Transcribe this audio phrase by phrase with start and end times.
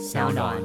[0.00, 0.56] 小暖。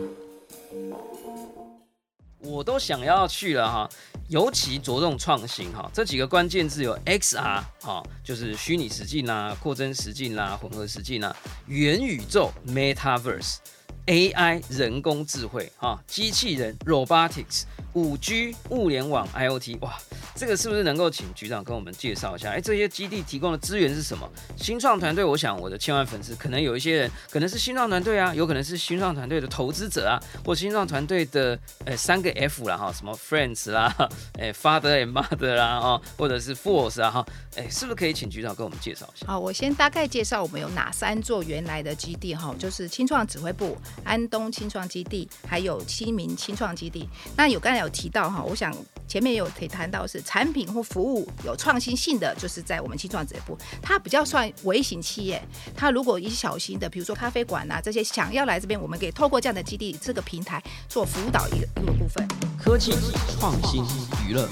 [2.40, 3.90] 我都想要去了哈，
[4.30, 11.36] 尤其着重创新哈，这几个关键字有 XR 哈，就是虚拟实境啦、扩增实境啦、混合实境啦、
[11.68, 13.58] 元宇宙 （Metaverse）、
[14.06, 17.64] AI 人工智慧哈、机器人 （Robotics）。
[17.94, 19.98] 五 G 物联网 IOT，哇，
[20.36, 22.52] 这个是不是能够请局长跟我们介绍一下？
[22.52, 24.30] 哎，这些基地提供的资源是什么？
[24.58, 33.96] 新创团队，我想我的千万粉丝可能有一些人，可能是新创团队啊，有可能是新创团队的投资者啊，或新创团队的呃三个 F 啦哈，什么 Friends 啦，
[34.38, 39.28] 哎 Father and Mother 啦哦，或者是 Force 啊哈，哎，是不是可以请局长跟我们介绍一下？
[39.28, 47.08] 好，我先大概介绍我们有哪三座原来的基地哈，就是青创指挥部、安东青创基地，还有七名青创基地。
[47.38, 48.76] 那有刚才有提到哈，我想
[49.08, 55.42] 前面有可以谈到是产品或服务有创新性的，就是在我们青创这一步，它比较算微型企业。
[55.76, 62.28] 它如果一些小型的，比如说咖啡馆啊这些，想要来这边，我们可以透过这样的基地这个平台做辅导一个一个部分。
[62.58, 62.94] 科技
[63.40, 63.84] 创新
[64.28, 64.50] 娱乐，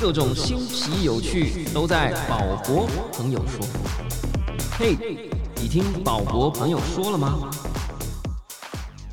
[0.00, 3.66] 各种新奇有趣都在宝博朋友说。
[4.78, 4.96] 嘿，
[5.56, 7.50] 你听宝博朋友说了吗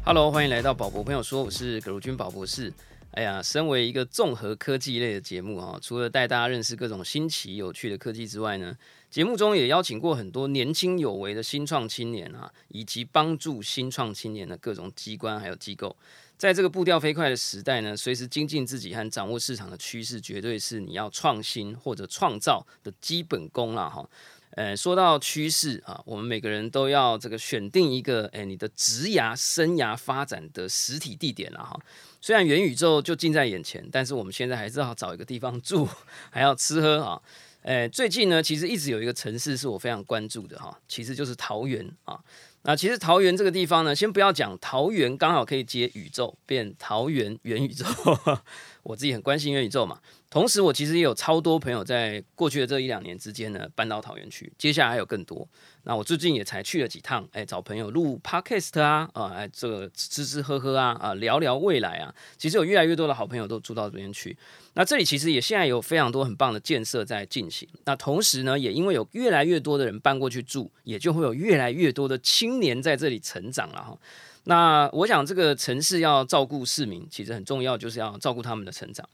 [0.05, 2.71] ？Hello，欢迎来到宝博朋友说，我是葛如君宝博士。
[3.11, 8.77] 哎呀，身为一个综合科技类的节目啊，除了带大家认识各种新奇有趣的科技之外呢，
[9.09, 15.95] 节目中也邀请过很多年轻有为的新创青年啊，以及帮助新创青年的各种机关还有机构。
[16.37, 24.07] 在这个步调飞快的时代呢，随时精进自己和掌握市场的趋势，绝对是你要创新或者创造的基本功啦哈。
[24.51, 31.79] 呃，说到趋势啊，我们每个人都要这个选定一个哎，你的职涯生涯发展的实体地点了哈。
[32.27, 35.87] 虽然元宇宙就近在眼前，但是我们现在还是要找一个地方住，
[36.29, 37.21] 还要吃喝啊。
[37.61, 42.19] 诶，最近呢，其实一直有一个城市是我非常关注的哈，其实就是桃园啊。
[42.63, 47.85] 那其实桃园这个地方呢，先不要讲桃园，刚好可以接宇宙，变桃园元宇宙。
[48.83, 50.01] 我自己很关心元宇宙嘛。
[50.29, 54.51] 同时，我其实也有超多朋友在过去的这一两年之间呢，搬到桃园去。
[54.57, 55.47] 接下来还有更多。
[55.83, 62.13] 那我最近也才去了几趟，哎，找朋友录 podcast 啊，啊，哎，这个吃吃喝喝啊，啊，聊聊未来啊。
[62.37, 64.37] 其实有越来越多的好朋友都住到这边去。
[64.73, 67.65] 那这里其实也现在有非常多很棒的建设在进行。
[67.85, 73.97] 那同时呢，也因为有越来越多的人搬过去住，也就会有越来越多的青年在这里成长了哈。
[74.43, 79.07] 那我想，这个城市要照顾市民，其实很重要，就是要照顾他们的成长。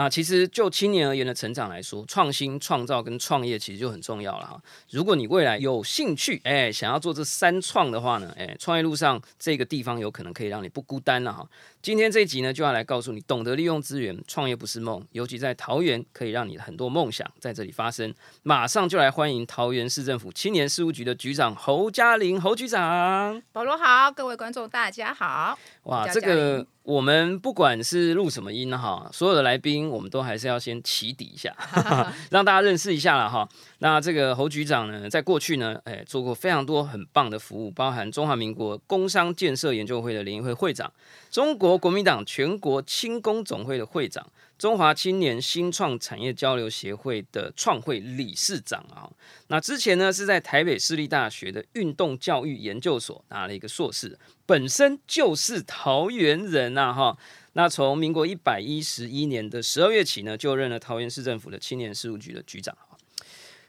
[0.00, 4.62] 那其实就青年而言的成长来说，创新、创造跟创业其实就很重要了哈。
[4.90, 11.44] 如果你未来有兴趣，哎，想要做这三创的话呢，哎，创业路上这个地方有可能可以让你不孤单了哈。
[11.80, 18.12] 今天这一集呢，就要来告诉你，懂得利用资源，创业不是梦，尤其在桃园，可以让你很多梦想在这里发生。
[18.42, 23.40] 马上就来欢迎桃园市政府青年事务局的局长侯嘉玲侯局长。
[23.52, 25.56] 保罗好，各位观众大家好。
[25.84, 31.56] 哇，这个我们不管是录什么音哈，所有的来宾我们都还是要先起底一下，
[32.30, 33.48] 让大家认识一下了哈。
[33.78, 40.92] 那这个侯局长呢，在过去呢，哎，做过非常多很棒的服务，包含中华民国工商建设研究会的联谊会会长，
[41.30, 44.24] 中国国民党全国轻工总会的会长，
[44.56, 49.10] 中华青年新创产业交流协会的创会理事长啊。
[49.48, 57.18] 那之前呢，是在台北市立大学的运动教育研究所拿了一个硕士，本身就是桃园人呐哈。
[57.54, 62.76] 那从民国一百一十一年的十二月起呢，就任了桃园市政府的青年事务局的局长。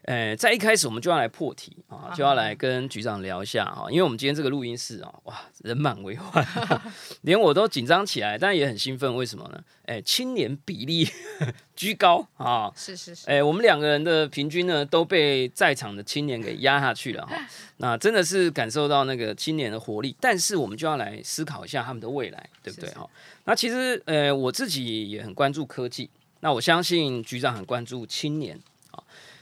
[0.10, 6.44] 呃，在一开始我们就要来破题啊，就要来跟局长聊一下哈，因为我们今天这个录音室啊，哇，人满为患，
[7.22, 9.16] 连我都紧张起来，但也很兴奋。
[9.16, 9.64] 为什么呢？
[9.86, 11.08] 哎，青年比例
[11.78, 17.36] 居高啊，是是是，哎，我们两个人的平均呢都被在场的青年给压下去了哈。
[17.78, 23.08] 那真的是感受到那个青年的活力，但是我们就要来思考一下他们的未来，对不对哈？
[23.46, 26.10] 那其实呃，我自己也很关注科技，
[26.40, 28.60] 那我相信局长很关注青年。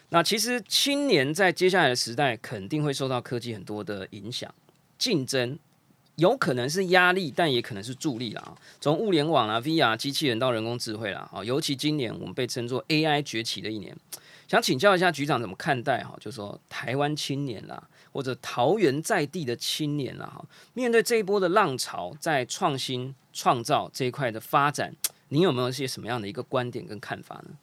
[0.09, 4.53] 那其实青年在接下来的时代肯定会受到科技很多的影响，
[4.97, 5.59] 竞争
[6.15, 8.55] 有可能是压力，但也可能是助力啦。
[8.79, 13.93] 从物联网啊、VR、机器人到人工智慧啦，啊，尤其今年我们被称作 AI 崛起的一年，
[14.47, 16.17] 想请教一下局长怎么看待哈？
[16.21, 24.95] 就说台湾青年啦，或者桃园在地的青年啦，哈，面对这一波的浪潮，在创新创造这一块的发展，
[25.27, 27.57] 您有没有一些什么样的一个观点跟看法呢？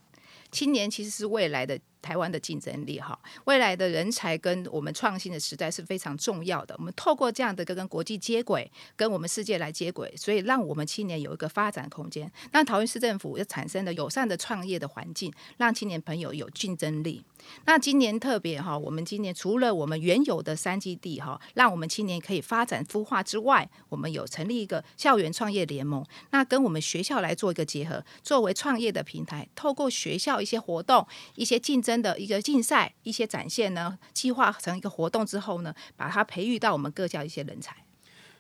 [0.52, 1.80] 青年其实是未来的。
[2.04, 3.18] 台湾的竞争力哈。
[3.44, 6.74] 未来的人才跟我们创新的时代是非常重要的。
[6.78, 12.30] 我们透过这样的一个跟国际接轨，跟我们世界来接轨，所以让我们青年有一个发展空间。
[12.52, 17.24] 那桃园市政府要产生了友善的创业的环境，让青年朋友有竞争力。
[17.64, 37.76] 那今年特别哈，我们今年除了我们原有的三基地哈，让我们青年可以发展孵化之外，我们有成立一个校园创业联盟，那跟我们学校来做一个结合，作为创业的平台，透过学校一些活动、一些竞争的一个竞赛、一些展现呢，计划成一个活动之后呢，把它培育到我们各校一些人才。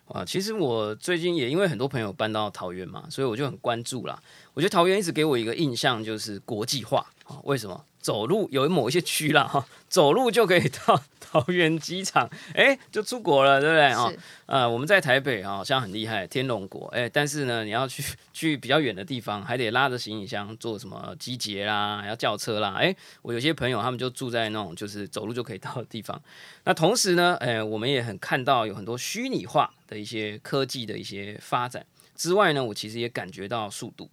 [0.06, 4.22] 啊，其实我最近也因为很多朋友搬到桃园嘛，所以我就很关注啦。
[4.52, 7.84] 我觉得桃园一直给我一个印象就是国际化啊，为什么？
[8.04, 14.12] 走路有某一些区啦，哈，走路就可以到桃园机场，哎，就出国了，对不对啊？
[14.44, 18.02] 呃，我们在台北好像很厉害，天龙国，哎，但是呢，你要去
[18.34, 26.20] 去比较远的地方，还得拉着行李箱做什么集结啦，要叫车啦，哎，我有些朋友他们就住在那种就是走路就可以到的地方。
[26.64, 34.10] 那同时呢，哎，我们也很看到有很多虚拟化的一些科技的一些发展之外呢，我其实也感觉到速度。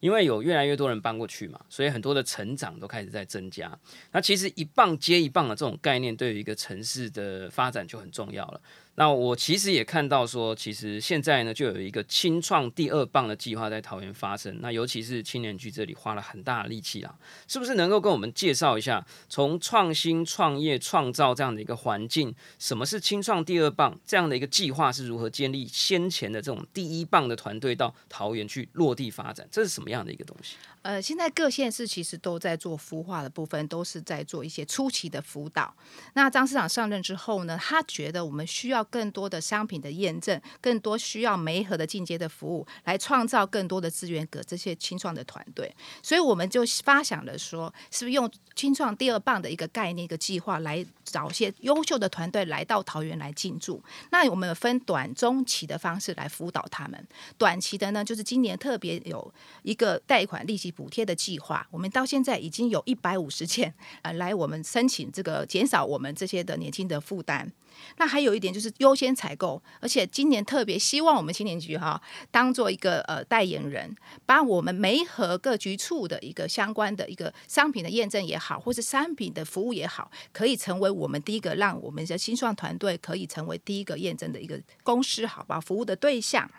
[0.00, 3.78] 因为有越来越多人搬过去嘛，所以很多的成长都开始在增加。
[4.12, 8.60] 那其实一棒接一棒的这种概念，对于一个城市的发展就很重要了。
[8.96, 14.58] 那我其实也看到说，其实现在呢，就有一个清创第二棒的计划在桃园发生。
[14.60, 17.14] 那尤其是青年局这里花了很大的力气啦，
[17.46, 29.46] 是不是能够跟我们介绍一下，从创新创业创造这样的一个环境，什么是清创第二棒这样的一个计划是如何建立先前的这种第一棒的团队到桃园去落地发展？
[29.50, 30.56] 这是什么样的一个东西？
[30.80, 35.74] 呃，现在各县市其实都在做孵化的部分，都是在做一些初期的辅导。
[36.14, 45.74] 那张市长上任之后呢，他觉得我们需要更多的商品的验证，更多需要媒合的进阶的服务，来创造更多的资源给这些青创的团队。
[46.02, 53.82] 所以我们就发想了说，是不是用青创第二棒的一个概念、一个计划，来找些优秀的团队来到桃园来进驻。
[54.10, 57.06] 那我们分短、中期的方式来辅导他们。
[57.38, 60.66] 短期的呢，就是今年特别有一个贷款利息。
[60.76, 63.72] 补贴的计划，我们到现在已经有一百五十件
[64.02, 67.50] 呃来我们申请这个减少我们这些的年轻的负担。
[67.98, 72.00] 那还有一点就是优先采购，而且今年特别希望我们青年局哈
[72.30, 73.94] 当做一个呃代言人，
[74.24, 85.60] 把我们梅和各局处的一个相关的一个商品的验证也好，或是商品的服务也好，可以成为我们第一个让我们的新创团队可以成为第一个验证的一个公司，好吧？
[85.60, 86.50] 服务的对象。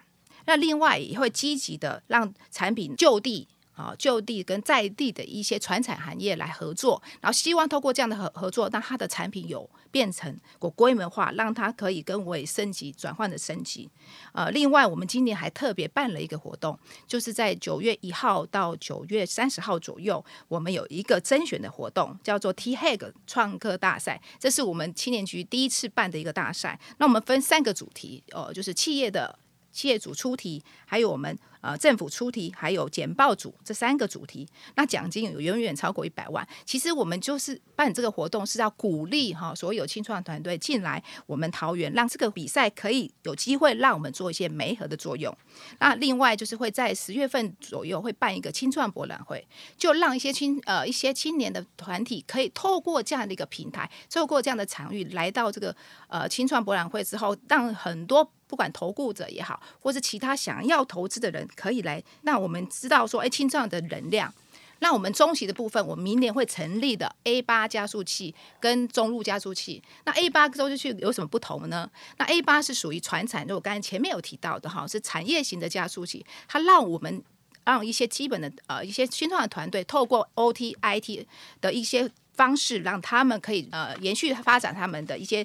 [0.46, 3.48] 那另外也会积极的让产品就地。
[3.78, 13.88] 啊，就地跟在地的一些传产行业来合作，然后希望透过这样的合合作，让它的产品有变成国规模化，让它可以跟为升级转换的升级。
[14.34, 26.80] 呃，另外我们今年还特别办了一个活动，就是在九月一号到九月三十号左右，我们有一个甄选的活动，叫做 T Hag 创客大赛，这是我们青年局第一次办的一个大赛。
[26.98, 29.38] 那我们分三个主题，呃，就是企业的。
[29.70, 31.38] 企业组出题，还有我们
[31.68, 36.48] 呃政府出题，还有简报组这三个主题，那奖金有远远超过一百万。
[36.66, 45.36] 其实我们就是办这个活动，是要鼓励哈所有青创团队进来我们桃园，让这个比赛可以有机会让我们做一些媒合的作用。
[45.80, 49.46] 那另外就是会在十月份左右会办一个青创博览会，
[49.78, 55.76] 就让一些青呃一些青年的团体可以透过这样的一个平台，透过这样的场域来到这个
[56.08, 58.32] 呃青创博览会之后，让很多。
[58.48, 62.02] 不管投顾者也好，或是其他想要投资的人，可以来。
[62.22, 64.34] 那我们知道说，哎，青创的能量。
[64.80, 69.82] 那我们中期的部分，我明年会成立的 A 八加速器跟中路加速器。
[70.06, 71.90] 那 A 八加速器有什么不同呢？
[72.18, 77.24] 那 A 八是属于传产，就我刚才前面有提到的哈，是产业型的加速器，它让我们
[77.66, 81.26] 让一些基本的呃一些新创的团队，透过 OT IT
[81.60, 85.44] 的一些方式，让他们可以呃延续发展他们的一些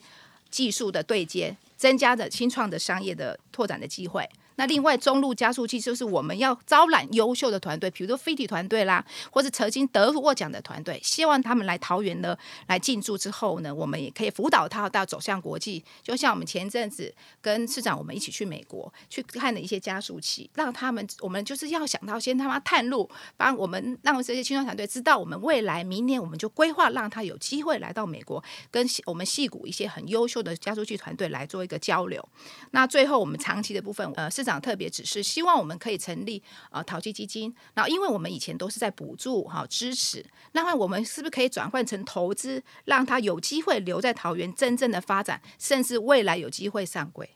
[0.50, 1.56] 技术的对接。
[1.82, 4.24] 增加的新创的商业的拓展的机会。
[4.62, 12.38] 那另外，中路加速器就是我们要招揽优秀的团队，比如说飞体团队啦，或是曾经得过奖的团队，希望他们来桃园呢
[12.68, 15.84] 来进驻之后呢，我们也可以辅导他到走向国际。
[16.00, 28.40] 就像我们前阵子跟市长我们一起去美国去看的一些加速器，让他们我们就是要想到先他妈探路，帮我们让这些青创团队知道我们未来明年我们就规划让他有机会来到美国，
[28.70, 32.24] 跟我们戏谷一些很优秀的加速器团队来做一个交流。
[32.70, 37.54] 那最后我们长期的部分，呃，市长特别指示，希望我们可以成立啊淘气基金。
[37.74, 47.28] 然后，因为我们以前都是在补助哈支持，那么我们是不是可以转换成投资，让他有机会留在桃园真正的发展，甚至未来有机会上轨？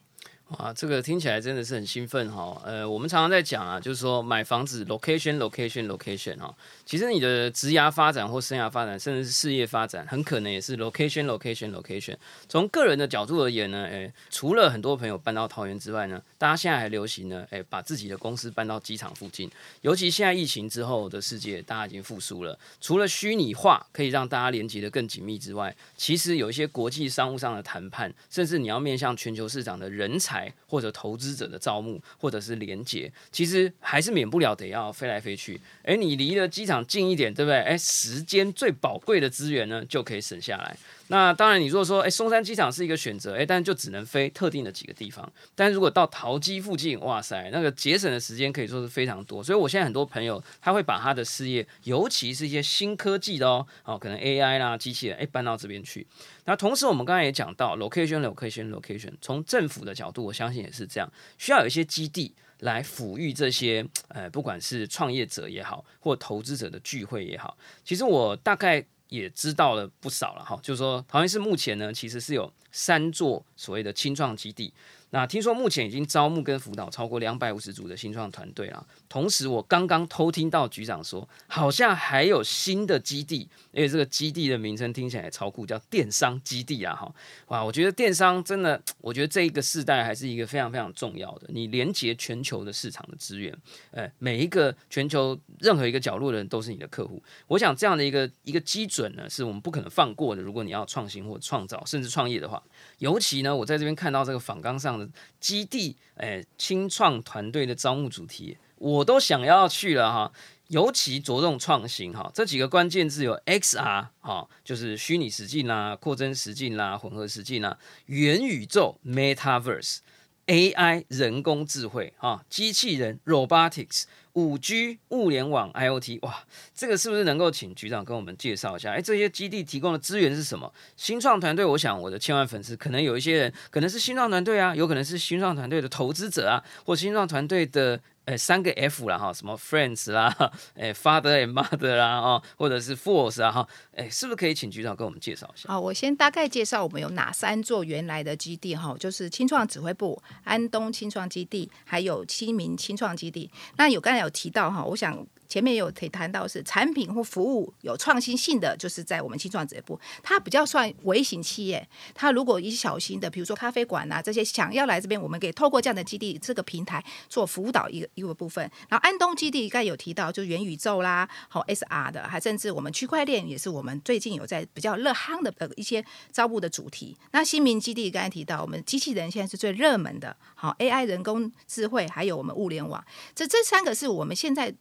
[0.51, 2.63] 哇，这个听起来真的是很兴奋哈。
[2.65, 6.55] 呃，我们常常在讲啊，就是说买房子 location location location 哈。
[6.87, 12.15] 其实你的职涯发展或生涯发展，甚至是事业发展，很可能也是 location location location。
[12.49, 19.51] 从个人的角度而言呢，诶，除了很多朋友搬到桃园之外呢，大家现在还流行呢，诶，把自己的公司搬到机场附近。
[19.81, 22.57] 尤其现在疫情之后的世界，大家已经复苏了。
[22.81, 30.53] 除了虚拟化可以让大家连接的更紧密之外，其实有一些国际商务上的谈判，甚至你要面向全球市场的人才。
[30.69, 35.61] 或者投资者的招募，或者是连接，其实还是免不了得要飞来飞去。
[35.85, 37.61] 诶，你离了机场近一点，对不对？
[37.61, 40.77] 诶，时间最宝贵的资源呢，就可以省下来。
[41.09, 45.33] 那当然，你如果说，诶，松山机场是一个选择，诶，但就只能飞特定的几个地方。
[45.55, 49.43] 但如果到桃机附近，哇塞，那个节省的时间可以说是非常多。
[49.43, 56.05] 所以我现在很多朋友，他会把他的事业，尤其是一些新科技的哦，哦，可能 AI 啦、机器人，诶，搬到这边去。
[56.45, 67.57] 那同时，我们刚才也讲到 location，location，location，从政府的角度，我相信也是这样，需要有一些基地来抚育这些，呃，不管是创业者也好，或投资者的聚会也好。
[67.85, 68.85] 其实我大概。
[69.09, 74.75] 也知道了不少了哈，就是说桃园市目前呢，其实是有三座所谓的青创基地。
[75.11, 78.85] 那听说目前已经招募跟辅导超过两百五十组的青创团队了。
[79.09, 86.95] 同时，我刚刚偷听到局长说，好像还有新的基地，而且这个基地的名称听起来超酷，叫电商基地啊！
[86.95, 87.15] 哈，
[87.49, 93.57] 哇，我觉得电商真的， 我觉得这一个世代还是一个非常非常重要的，你连接全球的市场的资源，
[93.93, 97.23] 哎，每一个全球任何一个角落的人都是你的客户。
[97.47, 100.43] 我想这样的一个一个基准呢，是我们不可能放过的。
[100.43, 102.63] 如果你要创新或创造，甚至创业的话。
[102.99, 105.07] 尤其呢，我在这边看到这个访纲上的
[105.39, 110.33] 基地，诶，清创团队的招募主题，我都想要去了哈。
[110.69, 119.99] 尤其着重创新哈，这几个关键字有 XR 哈，就是虚拟实境啦、扩增实境啦、混合实境啦、元宇宙 （Metaverse）、
[120.47, 124.05] AI 人工智慧哈、机器人 （Robotics）。
[124.33, 128.91] 五 G 物联网 IOT，哇，这个是不是能够请局长跟我们介绍一下？
[128.91, 130.71] 哎，这些基地提供的资源是什么？
[130.95, 137.99] 新创团队，我想我的千万粉丝可能有一些人，可能是新创团队啊，有可能是新创团队的投资者啊，或新创团队的。
[138.27, 145.69] 诶，三个 F 啦哈，什么 Friends 啦，诶，Father and Mother 啦，哈，或者是 Force 啊哈，诶，是不是可以请局长跟我们介绍一下？
[145.69, 153.51] 好，我先大概介绍我们有哪三座原来的基地哈，就是青创指挥部、安东青创基地，还有七名青创基地。
[153.77, 155.27] 那有刚才有提到哈，我想。
[155.57, 161.89] 前面有可以谈到是产品或服务有创新性的，就是在我们青创这一步，它比较算微型企业。
[162.15, 168.71] 它如果一些小型的，比如说咖啡馆啊这些，想要来这边，我们可以透过这样的基地这个平台做辅导一个一个部分。
[168.91, 177.17] 然后安东基地刚才有提到，就元宇宙啦，好 SR 的，还甚至我们区块链也是我们最近有在比较热夯的呃一些招募的主题。
[177.31, 183.03] 那新民基地刚才提到，我们机器人现在是最热门的，好 AI 人工智慧，还有我们物联网，
[183.35, 184.75] 这这三个是我们现在。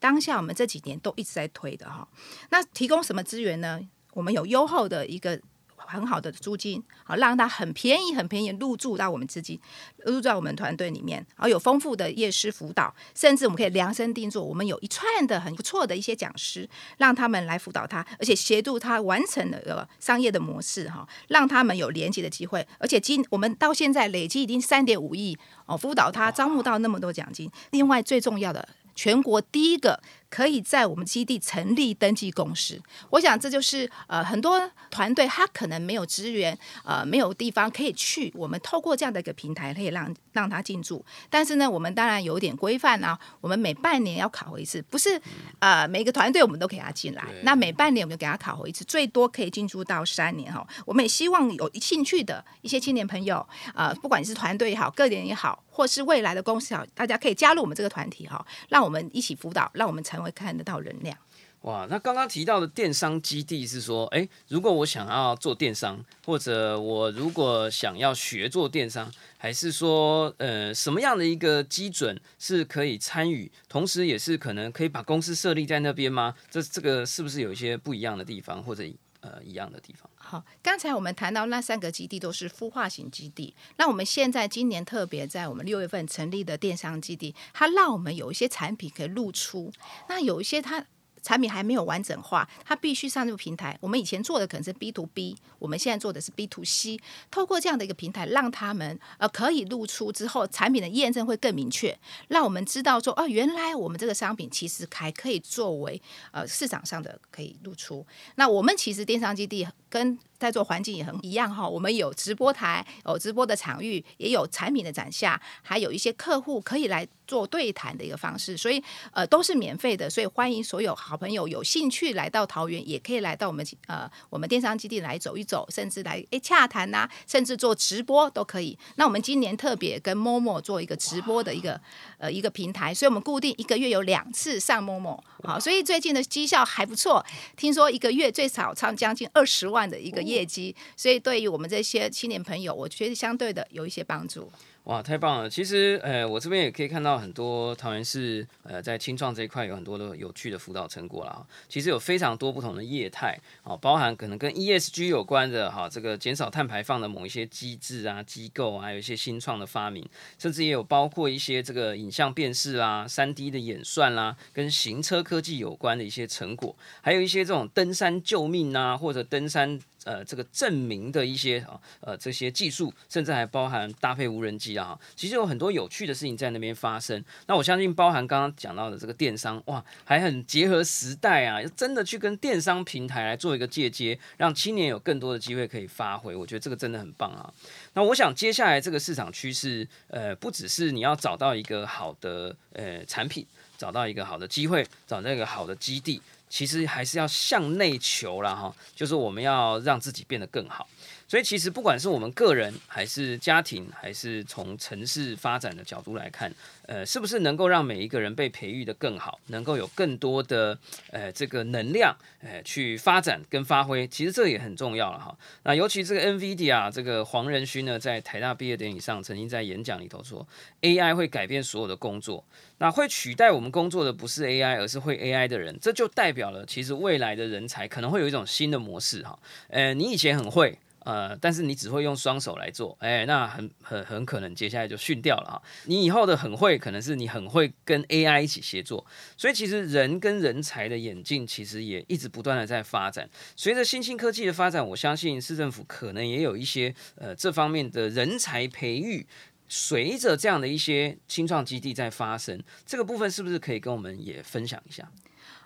[0.00, 2.08] 当下我们这几年都一直在推的哈，
[2.50, 3.78] 那提供什么资源呢？
[4.14, 5.40] 我们有优厚的一个
[5.76, 9.60] 很好的租金，好让他很便宜很便宜入住到我们资金
[9.98, 28.68] 入住到我们团队里面，然后有丰富的夜师辅导，甚至我们可以量身定做，我们有一串的很不错的一些讲师，让他们来辅导他，而且协助他完成了个商业的模式哈，让他们有连接的机会，而且今我们到现在累计已经三点五亿哦，辅导他招募到那么多奖金，另外最重要的。
[28.94, 30.00] 全国第一个。
[30.30, 41.04] 可以在我们基地成立登记公司，我想这就是呃很多团队他可能没有资源，呃没有地方可以去，我们透过这样的一个平台可以让让他进驻。
[41.28, 45.20] 但是呢，我们当然有点规范啊，我们每半年要考核一次，不是
[45.58, 50.64] 呃每个团队我们都给他进来，那每半年我们就给他考核一次，最多可以进驻到三年哈。
[50.86, 53.44] 我们也希望有兴趣的一些青年朋友，
[53.74, 60.19] 呃不管是团队也好，个人也好，或是未来的公司好，大家可以加入我们这个团体哈，让我们一起辅导，让我们成。
[60.22, 61.16] 会看得到人量。
[61.62, 76.34] 哇，那刚刚提到的电商基地是说，哎，如果我想要做电商，或者我如果想要学做电商，还是说，呃，什么样的一个基准是可以参与，同时也是可能可以把公司设立在那边吗？
[76.50, 78.82] 这这个是不是有一些不一样的地方，或者
[79.20, 80.09] 呃一样的地方？
[80.30, 89.72] 好，刚才我们谈到那三个基地都是孵化型基地，那我们现在今年特别在我们六月份成立的电商基地，它让我们有一些产品可以露出，
[90.08, 90.86] 那有一些它。
[91.22, 93.76] 产品还没有完整化，它必须上这个平台。
[93.82, 96.98] 我们以前做的可能是 B to B，我们现在做的是 B to C。
[97.30, 101.94] 透过这样的一个平台，让他们呃可以露出之后，产品的验证会更明确，
[102.28, 106.00] 让我们知道说哦，原来我们这个商品其实还可以作为
[106.32, 108.06] 呃市场上的可以露出。
[108.36, 118.82] 那我们其实电商基地跟在做环境也很一样哈，我们有直播台，有直播的场域，也有产品的展下，还有一些客户可以来做对谈的一个方式，所以
[119.12, 128.78] 呃都是免费的，所以欢迎所有好朋友有兴趣来到桃园，也可以来到我们呃我们电商基地来走一走，甚至来诶洽谈呐，甚至做直播都可以。
[128.96, 131.78] 那我们今年特别跟 Momo 做一个直播的一个
[132.16, 137.22] 呃一个平台，所以我们固定一个月有两次上 Momo，好，所以最近的绩效还不错，
[137.58, 140.20] 听说一个月最少唱将近二十万的一个。
[140.30, 144.48] 业绩，所以对于我们这些青年朋友，我觉得相对的有一些帮助。
[144.84, 145.48] 哇，太棒了！
[145.48, 151.46] 其实，呃，我这边也可以看到很多桃园市，呃，在青创这一块有很多的有趣的辅导成果啦。
[151.68, 160.04] 其实有非常多不同的业态，哦，包含可能跟 ESG 有关的，哈，这个减少碳排放的某一些机制啊、机构啊，有一些新创的发明，
[160.38, 169.78] 甚至也有包括一些这个影像辨识啦、三 D 的演算啦，跟行车科技有关的一些成果，还有一些这种登山救命啊，或者登山。
[170.04, 177.22] 呃，这个证明的一些啊，呃，这些技术，甚至还包含搭配无人机啊，其实有很多有趣的事情在那边发生。
[177.46, 186.34] 那我相信，包含刚刚讲到的这个电商，哇，还很结合时代啊，真的去跟电商平台来做一个借接，让青年有更多的机会可以发挥。
[186.34, 187.52] 我觉得这个真的很棒啊。
[187.94, 196.22] 那我想接下来这个市场趋势，呃，不只是你要找到一个好的呃产品，找到一个好的机会，找到一个好的基地。
[196.50, 200.86] 其实还是要向内求了哈，就是我们要让自己变得更好。
[201.30, 206.52] 所以其实不管是我们个人，还是家庭，还是从城市发展的角度来看，
[206.88, 210.76] 呃，是不是能够让每一个人被培育的更好，能够有更多的
[211.12, 215.38] 呃这个能量，呃去发展跟发挥，其实这也很重要了哈。
[215.62, 220.44] 那尤其这个 NVIDIA 这个黄仁勋呢，在台大毕业典礼上曾经在演讲里头说
[220.80, 222.44] ，AI 会改变所有的工作，
[222.78, 229.38] 那会取代我们工作的不是 AI，而是会 AI 的人，这就代表了其实未来的人才可能会有一种新的模式哈。
[229.68, 230.76] 呃，你以前很会。
[231.10, 235.62] 呃，但是你只会用双手来做，哎，那很很很可能接下来就训掉了哈。
[235.86, 239.04] 你以后的很会，可能是你很会跟 AI 一起协作，
[239.36, 243.28] 所以其实人跟人才的演进，其实也一直不断的在发展。
[243.56, 249.26] 随着新兴科技的发展，我相信市政府可能也有一些呃这方面的人才培育，
[249.68, 255.10] 随着这样的一些青创基地在发生，这个部分是不是可以跟我们也分享一下？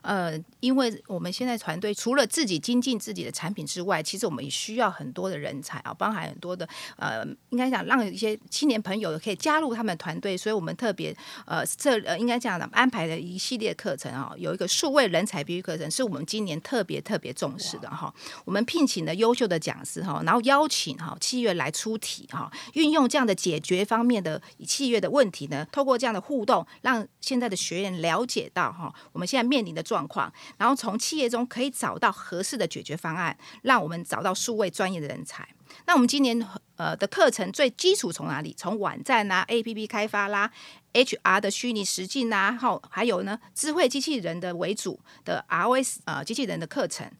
[0.02, 11.16] 呃，因为我们现在团队除了自己精进自己的产品之外，其实我们也需要很多的人才啊，包含很多的呃，应该讲让一些青年朋友可以加入他们团队，所以我们特别
[11.47, 18.12] 呃，这呃应该讲的安排了一系列课程啊，有一个数位人才培育课程，是我们今年特别特别重视的哈。
[18.44, 35.48] 我们聘请了优秀的讲师哈，然后邀请哈企业来出题哈，运用这样的解决方面的企业的问题呢，透过这样的互动，让现在的学员了解到哈，我们现在面临的状况，然后从企业中可以找到合适的解决方案，让我们找到数位专业的人才。
[35.87, 36.46] 那我们今年
[36.77, 38.55] 呃的课程最基础从哪里？
[38.57, 40.50] 从网站啦、A P P 开发啦、
[40.92, 47.11] H R 的虚拟实境啦，后还有呢智慧机器人的为主的 R O S 呃机器人的课程。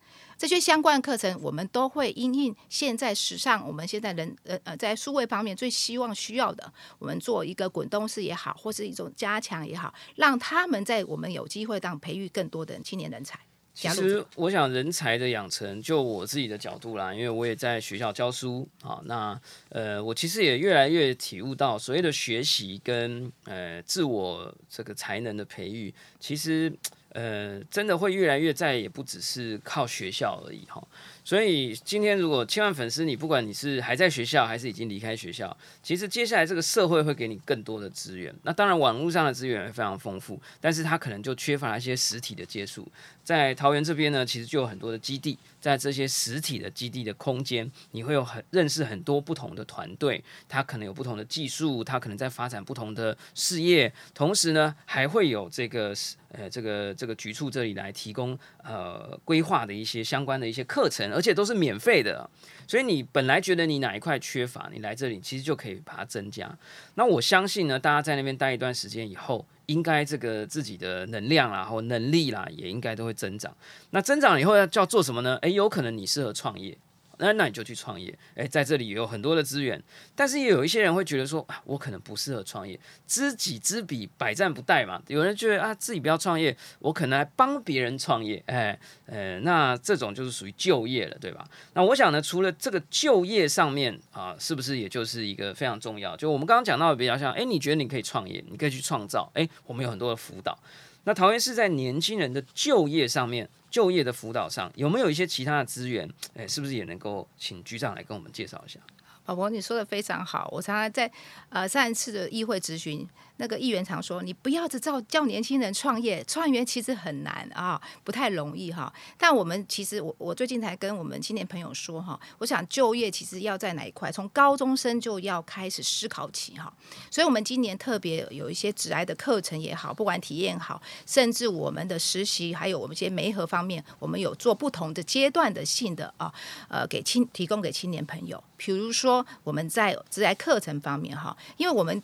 [0.44, 13.40] 这些相关课程，我们都会因应现在时尚，我们现在人呃呃在数位方面最希望需要的，我们做一个滚动式也好，或是一种加强也好，让他们在我们有机会当培育更多的青年人才。
[13.72, 26.70] 其实我想人才的养成，就我自己的角度啦，因为我也在学校教书啊，那呃我其实也越来越体悟到，所谓的学习跟呃自我这个才能的培育，其实。
[27.14, 30.87] 呃，真的会越来越再也不只是靠学校而已哈。
[31.24, 38.34] 所以今天如果千万粉丝，你不管你是还在学校还是已经离开学校，其实接下来这个社会会给你更多的资源。
[38.42, 42.87] 那当然网络上的资源也非常丰富，但是它可能就缺乏一些实体的接触。
[43.22, 55.94] 在桃园这边呢，其实就有很多的基地，在这些实体的基地的空间，你会有很认识很多不同的团队，它可能有不同的技术，它可能在发展不同的事业，同时呢，还会有这个
[56.32, 62.29] 呃这个这个局处这里来提供呃规划的一些相关的一些课程，而且都是免费的，
[62.66, 66.50] 所以你本来觉得你哪一块缺乏，你来这里其实就可以把它增加。
[66.96, 69.46] 那我相信呢，大家在那边待一段时间以后。
[69.66, 73.50] 应该这个自己的能量啦，或能力啦，也应该都会增长。
[73.92, 75.38] 那增长以后要叫做什么呢？
[75.40, 76.77] 诶，有可能你适合创业。
[77.18, 79.83] 那那你就去创业，诶，在这里有很多的资源，
[80.14, 85.03] 但是也有一些人会觉得说，啊我可能不适合创业，知己知彼，百战不殆嘛。
[85.09, 91.44] 有人觉得啊，自己不要创业，我可能来帮别人创业，诶，呃，那这种就是属于就业了，对吧？
[91.74, 96.16] 那我想呢，除了这个就业上面啊，是不是也就是一个非常重要？
[96.16, 100.59] 就我们刚刚讲到的比较像，诶，你觉得你可以创业，你可以去创造，诶，我们有很多的辅导。
[101.05, 103.48] 那桃园是在年轻人的就业上面。
[103.74, 106.08] 就业的辅导上，有没有一些其他的资源？
[106.37, 108.78] 哎，是不是也能够请局长来跟我们介绍一下？
[109.24, 110.48] 宝宝，你说的非常好。
[110.52, 111.10] 我常常在
[111.48, 113.04] 呃上一次的议会咨询。
[113.37, 126.73] 那个议员常说：“你不要只叫叫年轻人创业，创业其实很难啊，不太容易哈。”但我们其实，我我最近才跟我们青年朋友说哈，我想就业其实要在哪一块，从高中生就要开始思考起哈。
[127.11, 136.33] 所以，我们今年特别有一些职癌的课程也好，不管体验好，甚至我们的实习，还有我们一些媒合方面，我们有做不同的阶段的性的啊，
[136.68, 138.42] 呃，给青提供给青年朋友。
[138.57, 142.01] 比如说，我们在职癌课程方面哈，因为我们。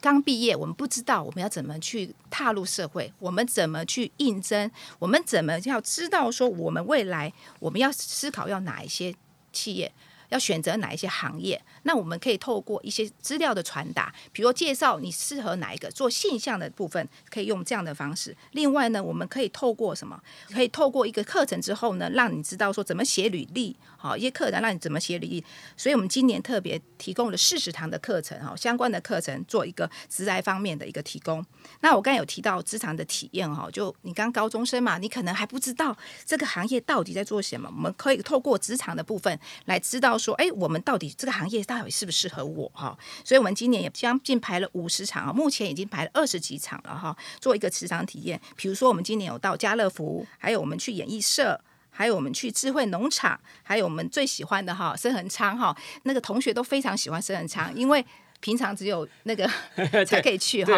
[0.00, 9.14] 刚毕业，我们不知道我们要怎么去踏入社会，我们怎么去应征，我们怎么要知道说我们未来我们要思考要哪一些
[9.52, 9.92] 企业。
[10.30, 11.60] 要选择哪一些行业？
[11.82, 18.36] 那我们可以透过一些资料的传达，比如介绍你适合哪一个做现象的部分，可以用这样的方式。
[18.52, 20.20] 另外呢，我们可以透过什么？
[20.52, 25.44] 可以透过一个课程之后呢，让你知道说怎么写履历，好一些课程让你怎么写履历。
[25.76, 31.44] 所以我们今年特别提供了四十堂的课程，哈，相关的课程做一个职来方面的一个提供。
[31.80, 40.10] 那我刚才有提到职场的体验，哈，就你刚高中生嘛，你可能还不知道这个行业到底在做什么，我们可以透过职场的部分来知道。
[40.20, 42.98] 说，哎，我们到底这个行业到底适不适合我哈？
[43.24, 48.40] 所以，我们今年也将近排了五十场啊，目前已经排了二十几场了哈，做一个磁场体验。
[48.56, 58.04] 比如说，我们今年有到家乐福，还有我们去演艺社，还有我们去智慧农场，还有我们最喜欢的哈生恒昌哈，那个同学都非常喜欢生恒昌，因为。
[58.40, 59.46] 平常只有那个
[60.04, 60.72] 才可以去哈，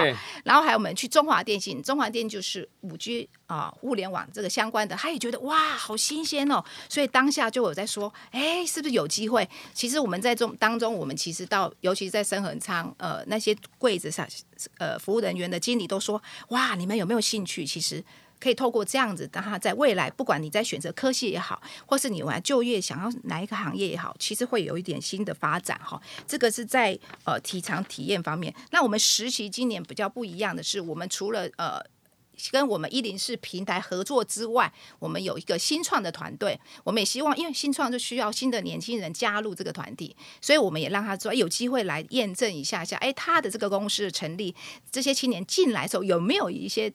[0.44, 9.48] 然后还有我们去中华电信，中华电就是五 G 啊，物联网这个相关的，他也觉得哇，好新鲜哦，所以当下就有在说，哎，是不是有机会？
[9.72, 14.26] 其实我们在中当中，我们其实到，尤其是在深恒仓，呃，那些柜子上，
[14.78, 17.64] 呃，服务人员的经理都说，哇，你们有没有兴趣？
[17.64, 18.04] 其实。
[18.42, 26.02] 可以透过这样子，让他在未来，不管你在选择科系也好，或是你玩就业想要哪一个行业也好，其实会有一点新的发展哈。
[26.26, 28.52] 这个是在呃体场体验方面。
[28.72, 31.80] 那我们实习今年比较不一样的是，我们除了呃
[32.50, 36.58] 跟我们一零四平台合作之外，我们有一个新创的团队。
[36.82, 44.52] 我们也希望，因为新创就需要新的年轻人加入这个团体，所以我们也让他做有机会来验证一下下，哎，他的这个公司的成立，
[44.90, 46.92] 这些青年进来的时候有没有一些。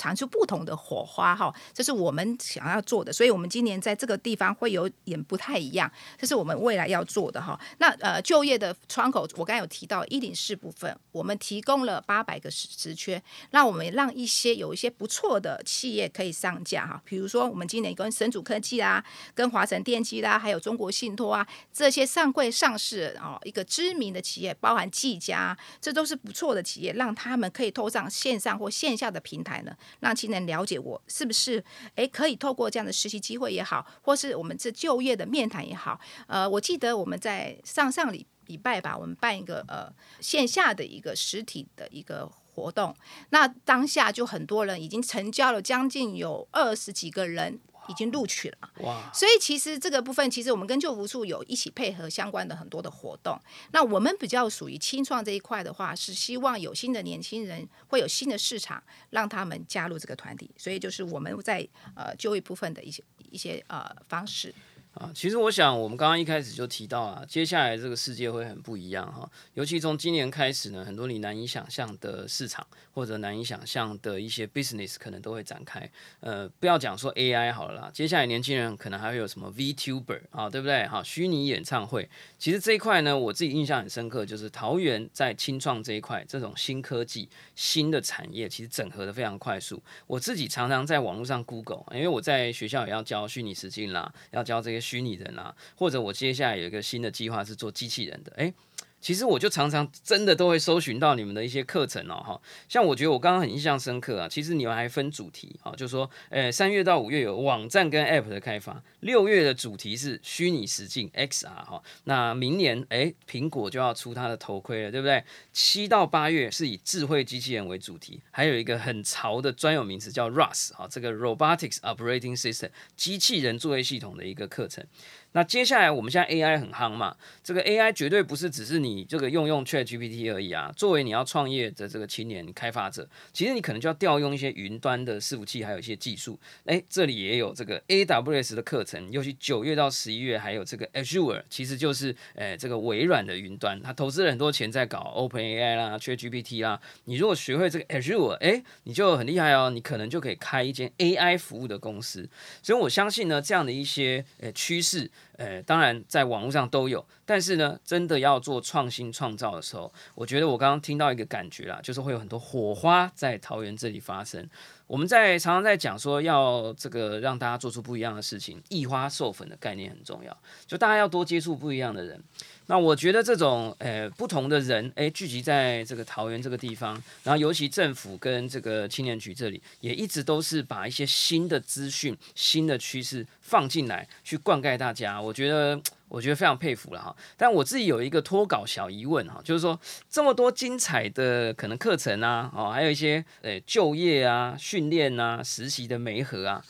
[0.00, 7.60] 尝出不同的火花哈，这是我们想要做的，所以我们今年在这个地方会有点不太一样，这是我们未来要做的哈。
[7.76, 29.76] 那呃，就业的窗口，我刚才有提到一零四部分，我们提供了八百个职缺，那我们让一些有一些不错的企业可以上架哈，比如说我们今年跟神主科技啦、跟华晨电机啦，还有中国信托啊这些上柜上市哦一个知名的企业，包含技嘉，这都是不错的企业，让他们可以透上线上或线下的平台呢。
[29.98, 31.62] 让青年了解我是不是
[31.96, 42.94] 诶可以透过这样的实习机会也好，或是我们这就业的面谈也好，呃，我记得我们在上上礼礼拜吧，我们办一个呃线下的一个实体的一个活动，
[43.30, 47.58] 那当下就很多人已经成交了，将近有二十几个人。
[47.88, 49.10] 已经录取了，哇！
[49.12, 53.38] 所以其实这个部分，其实我们跟救福处有一起配合相关的很多的活动。
[53.72, 60.50] 那我们比较属于清创这一块的话，是希望有新的年轻人会有新的市场，让他们加入这个团体。
[60.56, 64.54] 所以就是我们在呃就业部分的一些一些呃方式。
[64.94, 69.30] 啊，其实我想，我们刚刚一开始就提到啊，接下来这个世界会很不一样哈。
[69.54, 75.88] 尤其从今年开始呢，很多你难以想象的市场或者难以想象的一些 business 可能都会展开。
[76.18, 80.84] 呃，不要讲说 AI 好了啦，接下来年轻人可能还会有什么 VTuber 啊，对不对？
[80.88, 82.10] 哈，虚拟演唱会。
[82.36, 89.80] 其实这一块呢，我自己印象很深刻，就是桃园在清创这一块，这种新科技、新的产业，其实整合的非常快速。
[90.08, 94.79] 我自己常常在网络上 Google，因为我在学校也要教虚拟实境啦，要教这些。
[94.80, 98.52] 虚拟人啊，或者我接下来有一个新的计划是做机器人的，诶。
[99.00, 104.28] 其实我就常常真的都会搜寻到你们的一些课程哦，哈，像我觉得我刚刚很印象深刻啊。
[104.28, 111.82] 其实你们还分主题啊，就说，诶，三月到五月有网站跟 App 的开发，六月的主题是虚拟实境 XR 哈。
[112.04, 115.24] 那明年诶，苹果就要出它的头盔了，对不对？
[115.52, 124.84] 七到八月是以智慧机器人为主题，还有一个很潮的专有名词叫 ROS 哈，这个 Robotics Operating System 机器人作业系统的一个课程。
[125.32, 130.72] 那接下来我们现在 AI 很夯嘛，这个 AI 绝对不是只是你这个用用 Chat GPT 而已啊。
[130.76, 136.36] 作为你要创业的这个青年开发者，其实你可能就要调用一些云端的伺服器，还有一些技术。
[136.64, 146.80] 诶，这里也有这个 AWS 的课程，尤其九月到十一月还有这个 Azure，其实就是诶这个微软的云端，他投资了很多钱在搞 OpenAI 啦、Chat GPT 啦。
[147.04, 152.28] 你如果学会这个 Azure，诶，你就很厉害哦，你可能就可以开一间 AI 服务的公司。
[152.60, 155.08] 所以我相信呢，这样的一些诶趋势。
[155.36, 164.46] 呃，当然，在网络上都有，但是呢，真的要做创新创造的时候，我觉得我刚刚听到一个感觉啦，就是会有很多火花在桃园这里发生。
[164.86, 172.22] 我们在常常在讲说，要这个让大家做出不一样的事情，异花授粉的概念很重要，就大家要多接触不一样的人。
[172.70, 185.20] 那我觉得这种呃不同的人诶聚集在这个桃园这个地方，然后尤其政府跟这个青年局这里也一直都是把一些新的资讯、新的趋势放进来，去灌溉大家。
[185.20, 187.16] 我觉得我觉得非常佩服了哈。
[187.36, 189.76] 但我自己有一个脱稿小疑问哈，就是说
[190.08, 196.64] 这么多精彩的可能课程啊，哦，还有一些诶就业啊、训练啊、实习的媒合啊，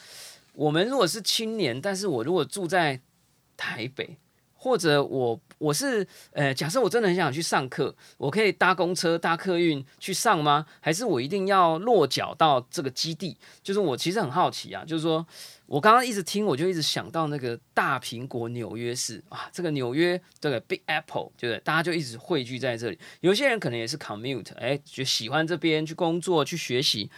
[0.54, 3.02] 我们如果是青年，但是我如果住在
[3.58, 4.16] 台北。
[4.62, 10.66] 或者我我是呃，假设我真的很想去上课，我可以搭公车搭客运去上吗？
[10.80, 13.38] 还是我一定要落脚到这个基地？
[13.62, 15.26] 就是我其实很好奇啊，就是说
[15.64, 21.60] 我刚刚一直听，我就一直想到那个大苹果纽约市啊，这个纽约这个 Big Apple，对不对？
[21.60, 22.98] 大家就一直汇聚在这里。
[23.20, 27.10] 有些人可能也是 commute，哎，就喜欢这边去工作去学习。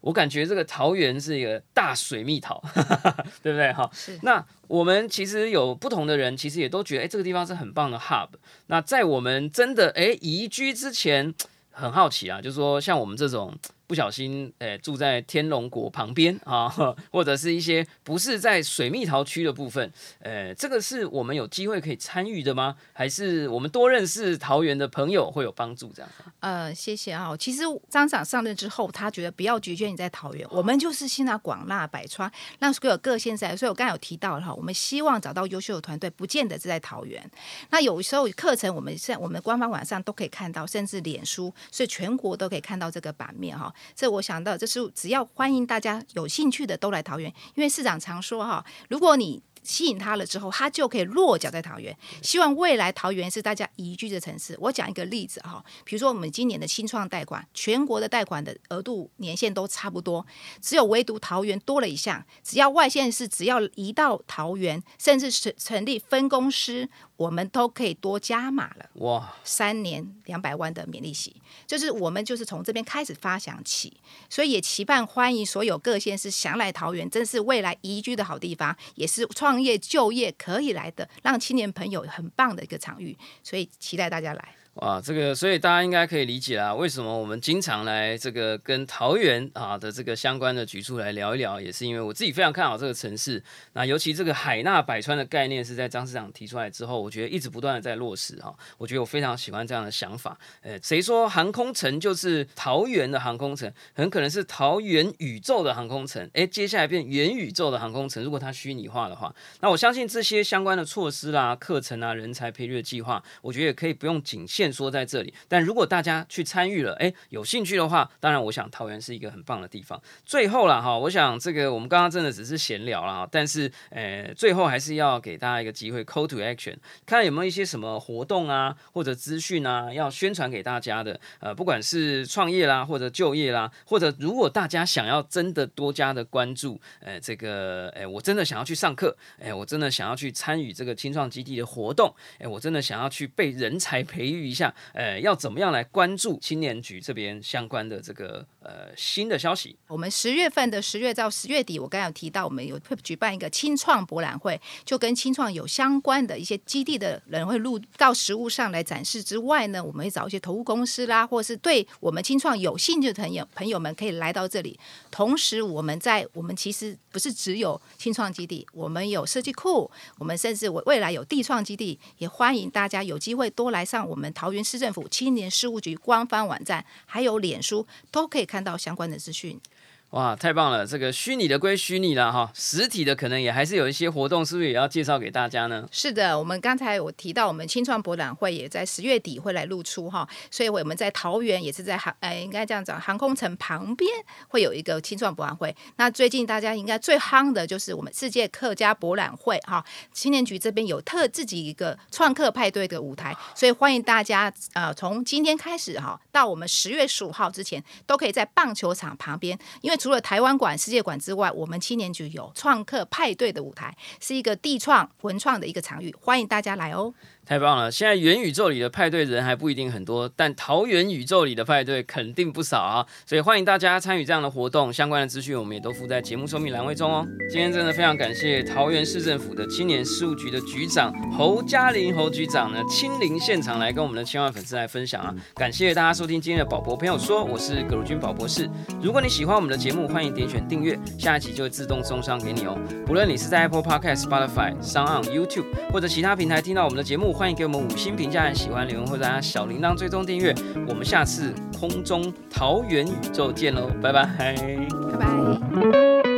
[0.00, 2.62] 我感觉这个桃园是一个大水蜜桃，
[3.42, 3.72] 对不对？
[3.72, 4.18] 哈，是。
[4.22, 8.28] 那我们其实有不同的人，其实也都觉得，哎，这个地方是很棒的 hub。
[8.66, 11.34] 那在我们真的哎移居之前，
[11.70, 13.54] 很好奇啊，就是说像我们这种。
[13.90, 16.68] 不小心，诶，住在天龙国旁边 啊，
[17.10, 22.76] 或者是一些不是在水蜜桃区的部分，诶，这个是我们有机会可以参与的吗？
[22.92, 25.92] 还是我们多认识桃园的朋友会有帮助？
[25.92, 26.10] 这样？
[26.38, 27.36] 呃，谢谢啊。
[27.36, 33.56] 其实张长上任之后，他觉得不要局限你在桃园，我们就是现在广纳百川，让所有各县在。
[33.56, 37.28] 所以我刚才有提到哈，我们希望找到优秀的团队，不见得是在桃园。
[37.70, 43.74] 那有时候课程，我们现在我们官方网上都可以看到，甚至脸书，所以全国都可以看到这个版面哈。
[43.94, 51.96] 这我想到，这是只要欢迎大家有兴趣的都来桃园，因为市长常说哈，如果你吸引他了之后，他就可以落脚在桃园。
[52.22, 54.56] 希望未来桃园是大家宜居的城市。
[54.60, 60.26] 我讲一个例子哈，比如说我们今年的新创贷款，全国的贷款的额度年限都差不多，
[60.60, 66.88] 只有唯独桃园多了一项，只要外县市只要移到桃园，甚至是成立分公司。
[67.20, 69.34] 我们都可以多加码了哇！
[69.44, 73.94] 三年两百万的免利息，就是我们就是从这边开始发想起，
[74.30, 84.54] 所以也期盼欢迎所有各县市想来桃园，真是未来宜居的好地方，也是创创业就业可以来的，让青年朋友很棒的一个场域，所以期待大家来。
[84.80, 93.42] 哇，这个所以大家应该可以理解啦，为什么我们经常来这个跟桃园啊的这个相关的局处来聊一聊，也是因为我自己非常看好这个城市。
[93.74, 98.54] 那尤其这个海纳百川的概念是在张市长提出来之后，我觉得一直不断的在落实哈。
[98.78, 100.38] 我觉得我非常喜欢这样的想法。
[100.62, 103.70] 呃，谁说航空城就是桃园的航空城？
[103.92, 106.26] 很可能是桃园宇宙的航空城。
[106.32, 108.24] 哎，接下来变元宇宙的航空城。
[108.24, 114.69] 如果它虚拟化的话，那我相信这些相关的措施啦、课程啊、人才培育的计划，我觉得也可以不用仅限。
[114.72, 120.00] 说在这里，但如果大家去参与了，哎，有兴趣的话，当然，我想桃园是一个很棒的地方。
[120.24, 131.18] 最后了哈，我想这个我们刚刚真的只是闲聊了，但是，呃，最后还是要给大家一个机会，call to action，看有没有一些什么活动啊，或者资讯啊，要宣传给大家的。
[131.40, 144.74] 呃，不管是创业啦，或者就业啦，或者如果大家想要真的多加的关注，呃，这个，哎，我真的想要去上课，哎，我真的想要去参与这个青创基地的活动，哎，我真的想要去被人才培育一下。
[144.92, 149.76] 呃，要怎么样来关注青年局这边相关的这个呃新的消息？
[149.86, 164.78] 我们十月份的十月到十月底，我刚刚有提到，我们有会举办一个青创博览会，就跟青创有相关的一些基地的人会录到实物上来展示之外呢，我们会找一些投资公司啦，或是对我们青创有兴趣的朋友朋友们可以来到这里。
[165.10, 179.60] 同时，我们在我们其实不是只有青创基地，我们有设计库，我们甚至我未来有地创基地，也欢迎大家有机会多来上我们桃园市政府青年事务局官方网站，还有脸书，都可以看到相关的资讯。
[180.10, 180.84] 哇，太棒了！
[180.84, 185.88] 这个虚拟的归虚拟了哈，实体的可能也还是有一些活动，是不是也要介绍给大家呢？
[185.92, 194.10] 是的，我们刚才我提到，我们青创博览会也在十月底会来露出哈，所以我们在桃园也是在航，呃，应该这样讲，航空城旁边
[194.48, 195.72] 会有一个青创博览会。
[195.94, 217.12] 那最近大家应该最夯的就是我们世界客家博览会哈，青年局这边有特自己一个创客派对的舞台，所以欢迎大家呃从今天开始哈，到我们十月十五号之前，都可以在棒球场旁边，因为除了台湾馆、世界馆之外，我们青年局有创客派对的舞台，是一个地创、文创的一个场域，欢迎大家来哦。
[217.50, 217.90] 太棒了！
[217.90, 223.04] 现在元宇宙里的派对人还不一定很多，但桃园宇宙里的派对肯定不少啊！
[223.26, 227.26] 所以欢迎大家参与这样的活动，相关的资讯我们也都附在节目说明栏位中哦。
[227.50, 235.34] 今天真的非常感谢桃园市政府的青年事务局的局长侯嘉玲侯局长呢亲临现场来跟我们的千万粉丝来分享啊！
[235.56, 238.70] 感谢大家收听今天的宝博朋友说，我是葛如君宝博士。
[239.02, 242.78] 如果你喜欢我们的节目，欢迎点选订阅，下一集就会自动送上给你哦。
[243.04, 248.14] 不论你是在 Apple Podcast、Spotify、s o n YouTube 或者其他平台听到我们的节目，欢迎给我们五星。
[248.14, 250.54] 评价、喜欢留言或者按小铃铛追踪订阅，
[250.86, 256.29] 我们下次空中桃园宇宙见喽，拜拜，拜拜。